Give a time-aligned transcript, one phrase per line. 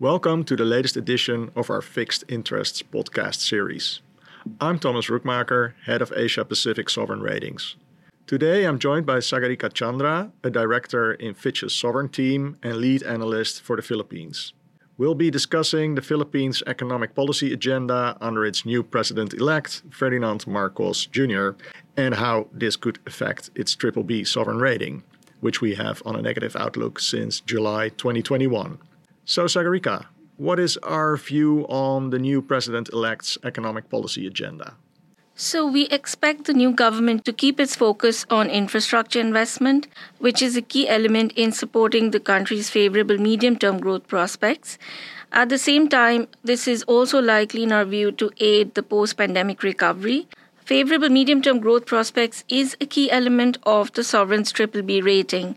[0.00, 4.00] Welcome to the latest edition of our Fixed Interests podcast series.
[4.60, 7.76] I'm Thomas Rookmaker, head of Asia Pacific Sovereign Ratings.
[8.26, 13.62] Today I'm joined by Sagarika Chandra, a director in Fitch's Sovereign team and lead analyst
[13.62, 14.52] for the Philippines.
[14.98, 21.06] We'll be discussing the Philippines' economic policy agenda under its new president elect, Ferdinand Marcos
[21.06, 21.50] Jr.,
[21.96, 25.04] and how this could affect its triple B sovereign rating,
[25.38, 28.78] which we have on a negative outlook since July 2021.
[29.26, 30.06] So, Sagarika,
[30.36, 34.74] what is our view on the new president elect's economic policy agenda?
[35.34, 40.56] So, we expect the new government to keep its focus on infrastructure investment, which is
[40.56, 44.76] a key element in supporting the country's favorable medium term growth prospects.
[45.32, 49.16] At the same time, this is also likely, in our view, to aid the post
[49.16, 50.28] pandemic recovery.
[50.56, 55.56] Favorable medium term growth prospects is a key element of the sovereign's BBB rating.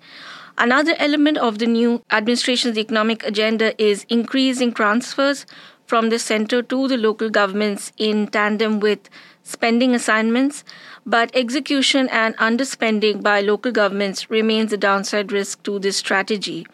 [0.59, 5.45] Another element of the new administration's economic agenda is increasing transfers
[5.85, 9.07] from the center to the local governments in tandem with
[9.43, 10.63] spending assignments,
[11.05, 16.65] but execution and underspending by local governments remains a downside risk to this strategy.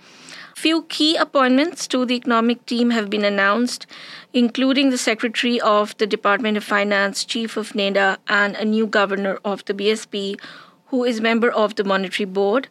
[0.55, 3.85] Few key appointments to the economic team have been announced,
[4.31, 9.39] including the Secretary of the Department of Finance, Chief of NEDA, and a new governor
[9.43, 10.39] of the BSP,
[10.87, 12.69] who is member of the Monetary Board.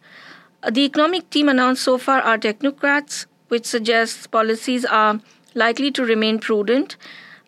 [0.69, 5.19] The economic team announced so far are technocrats, which suggests policies are
[5.55, 6.95] likely to remain prudent.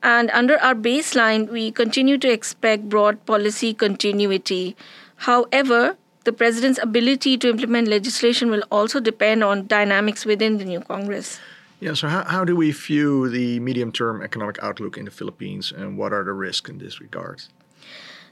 [0.04, 4.76] And under our baseline, we continue to expect broad policy continuity.
[5.16, 10.82] However, the president's ability to implement legislation will also depend on dynamics within the new
[10.82, 11.40] Congress.
[11.80, 15.72] Yeah, so how, how do we view the medium term economic outlook in the Philippines
[15.72, 17.44] and what are the risks in this regard?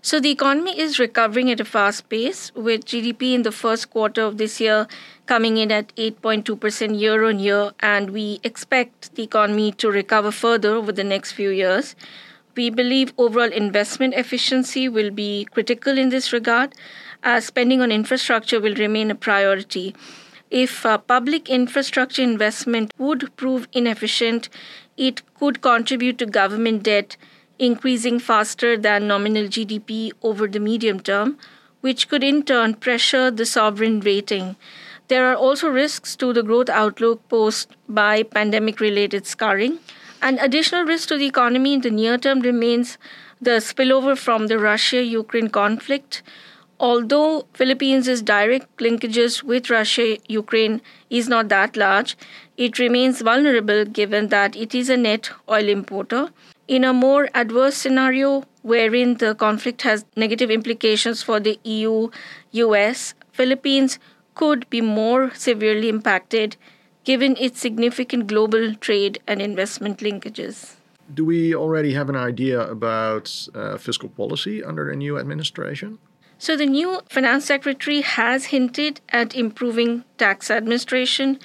[0.06, 4.22] So the economy is recovering at a fast pace, with GDP in the first quarter
[4.24, 4.86] of this year
[5.28, 10.72] coming in at 8.2% year on year, and we expect the economy to recover further
[10.76, 11.96] over the next few years.
[12.58, 16.76] We believe overall investment efficiency will be critical in this regard,
[17.24, 19.96] as spending on infrastructure will remain a priority.
[20.52, 24.50] If uh, public infrastructure investment would prove inefficient,
[24.98, 27.16] it could contribute to government debt
[27.60, 31.38] increasing faster than nominal GDP over the medium term,
[31.82, 34.56] which could in turn pressure the sovereign rating.
[35.10, 39.80] There are also risks to the growth outlook posed by pandemic related scarring.
[40.22, 42.98] An additional risk to the economy in the near term remains
[43.42, 46.24] the spillover from the Russia Ukraine conflict.
[46.80, 52.18] Although Philippines' direct linkages with Russia Ukraine is not that large,
[52.58, 56.30] it remains vulnerable given that it is a net oil importer.
[56.68, 62.10] In a more adverse scenario, wherein the conflict has negative implications for the EU
[62.52, 64.00] US, Philippines
[64.34, 66.56] could be more severely impacted
[67.04, 70.76] given its significant global trade and investment linkages.
[71.14, 76.00] Do we already have an idea about uh, fiscal policy under the new administration?
[76.38, 81.40] So, the new finance secretary has hinted at improving tax administration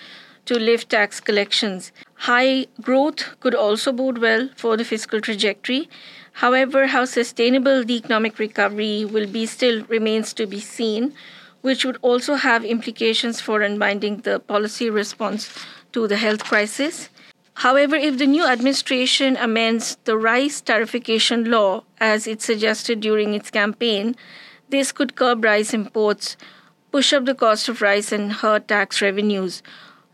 [0.47, 1.93] to lift tax collections.
[2.19, 5.89] High growth could also bode well for the fiscal trajectory.
[6.33, 11.15] However, how sustainable the economic recovery will be still remains to be seen
[11.61, 15.53] which would also have implications for unwinding the policy response
[15.93, 17.09] to the health crisis.
[17.55, 23.51] However, if the new administration amends the rice tariffication law as it suggested during its
[23.51, 24.15] campaign,
[24.69, 26.37] this could curb rice imports,
[26.93, 29.63] push up the cost of rice, and hurt tax revenues.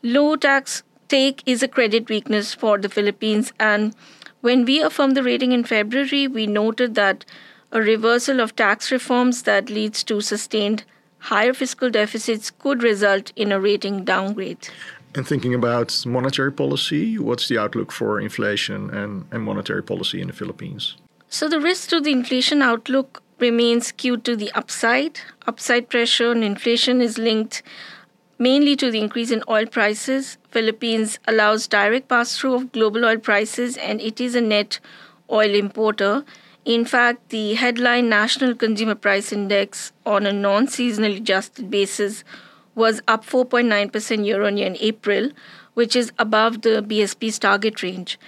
[0.03, 3.95] Low tax take is a credit weakness for the Philippines, and
[4.41, 7.25] when we affirmed the rating in February, we noted that
[7.73, 10.85] a reversal of tax reforms that leads to sustained
[11.19, 14.69] higher fiscal deficits could result in a rating downgrade.
[15.15, 20.27] And thinking about monetary policy, what's the outlook for inflation and, and monetary policy in
[20.27, 20.97] the Philippines?
[21.29, 25.21] So, the risk to the inflation outlook remains skewed to the upside.
[25.47, 27.63] Upside pressure on inflation is linked
[28.39, 30.39] mainly to the increase in oil prices.
[30.51, 34.81] Philippines allows direct pass through of global oil prices and it is a net
[35.31, 36.25] oil importer.
[36.65, 42.25] In fact, the headline National Consumer Price Index on a non seasonally adjusted basis
[42.75, 45.31] was up 4.9% year on year in April,
[45.75, 48.19] which is above the BSP's target range.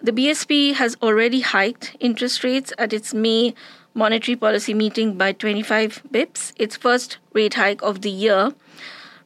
[0.00, 3.54] The BSP has already hiked interest rates at its May
[3.94, 8.52] monetary policy meeting by 25 bips, its first rate hike of the year.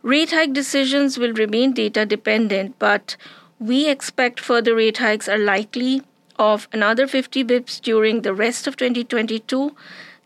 [0.03, 3.17] Rate hike decisions will remain data dependent, but
[3.59, 6.03] we expect further rate hikes are likely
[6.39, 9.75] of another 50 bips during the rest of 2022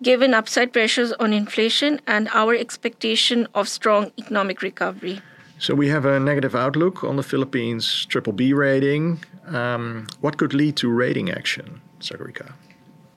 [0.02, 5.20] given upside pressures on inflation and our expectation of strong economic recovery.
[5.58, 9.23] So we have a negative outlook on the Philippines triple B rating.
[9.46, 12.55] Um, what could lead to rating action, Sagarika?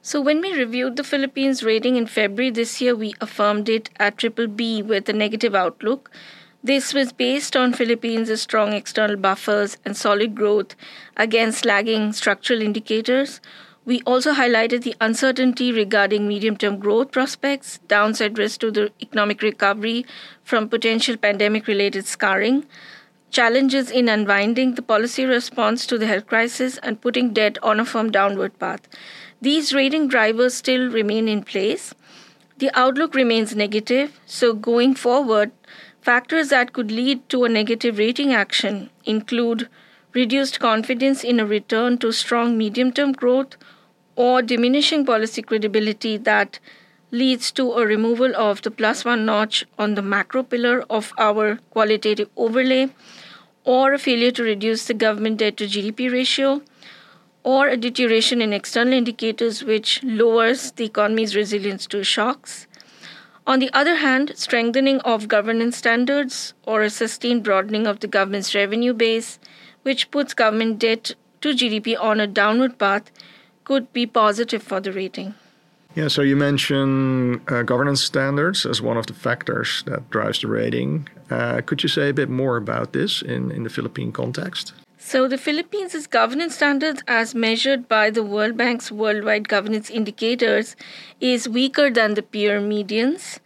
[0.02, 4.18] So when we reviewed the Philippines rating in February this year, we affirmed it at
[4.18, 6.12] triple B with a negative outlook.
[6.66, 10.78] This was based on Philippines' strong external buffers and solid growth
[11.18, 13.42] against lagging structural indicators.
[13.84, 19.42] We also highlighted the uncertainty regarding medium term growth prospects, downside risk to the economic
[19.42, 20.06] recovery
[20.46, 22.66] from potential pandemic related scarring,
[23.30, 27.84] challenges in unwinding the policy response to the health crisis, and putting debt on a
[27.84, 28.88] firm downward path.
[29.42, 31.94] These rating drivers still remain in place.
[32.60, 35.52] The outlook remains negative, so going forward,
[36.04, 39.70] factors that could lead to a negative rating action include
[40.14, 43.56] reduced confidence in a return to strong medium term growth
[44.16, 46.60] or diminishing policy credibility that
[47.12, 51.58] leads to a removal of the plus one notch on the macro pillar of our
[51.70, 52.90] qualitative overlay,
[53.64, 56.62] or a failure to reduce the government debt to GDP ratio,
[57.44, 62.68] or a deterioration in external indicators which lowers the economy's resilience to shocks.
[63.46, 68.56] On the other hand, strengthening of governance standards or a sustained broadening of the government's
[68.56, 69.38] revenue base,
[69.82, 73.12] which puts government debt to GDP on a downward path,
[73.66, 75.36] could be positive for the rating.
[75.94, 80.48] Yeah, so you mentioned uh, governance standards as one of the factors that drives the
[80.48, 81.08] rating.
[81.30, 84.74] Uh, could you say a bit more about this in, in the Philippine context?
[85.06, 90.78] So, the Philippines' governance standards, as measured by the World Bank's worldwide governance indicators,
[91.20, 93.40] is weaker than the peer medians.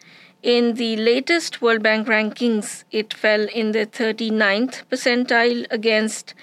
[0.44, 6.36] In the latest World Bank rankings, it fell in the 39th percentile against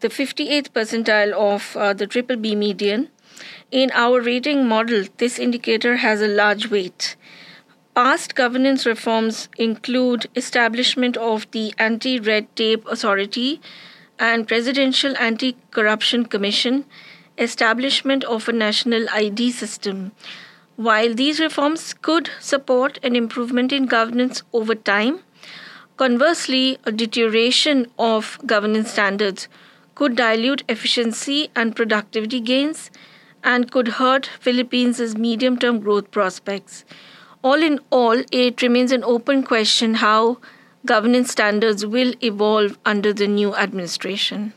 [0.00, 3.08] the 58th percentile of uh, the triple B median.
[3.70, 7.16] In our rating model, this indicator has a large weight.
[7.94, 13.60] Past governance reforms include establishment of the Anti-Red Tape Authority,
[14.18, 16.84] and Presidential Anti Corruption Commission
[17.38, 20.12] establishment of a national ID system.
[20.76, 25.20] While these reforms could support an improvement in governance over time,
[25.96, 29.48] conversely, a deterioration of governance standards
[29.94, 32.90] could dilute efficiency and productivity gains
[33.42, 36.84] and could hurt Philippines' medium term growth prospects.
[37.42, 40.38] All in all, it remains an open question how
[40.88, 44.54] governance standards will evolve under the new administration.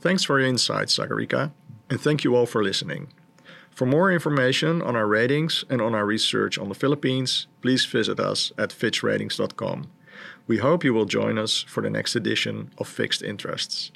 [0.00, 1.52] Thanks for your insights, Sagarika,
[1.88, 3.12] and thank you all for listening.
[3.70, 8.18] For more information on our ratings and on our research on the Philippines, please visit
[8.18, 9.86] us at fitchratings.com.
[10.48, 13.92] We hope you will join us for the next edition of Fixed Interests.